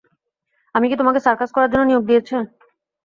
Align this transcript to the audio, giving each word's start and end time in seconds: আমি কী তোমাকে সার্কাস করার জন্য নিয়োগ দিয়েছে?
আমি 0.75 0.85
কী 0.89 0.95
তোমাকে 0.97 1.19
সার্কাস 1.21 1.49
করার 1.53 1.71
জন্য 1.71 1.83
নিয়োগ 1.85 2.03
দিয়েছে? 2.09 2.35